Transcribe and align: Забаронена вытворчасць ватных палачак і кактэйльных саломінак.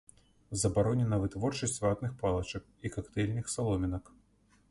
Забаронена 0.61 1.19
вытворчасць 1.25 1.77
ватных 1.83 2.15
палачак 2.23 2.63
і 2.89 2.93
кактэйльных 2.95 3.53
саломінак. 3.57 4.13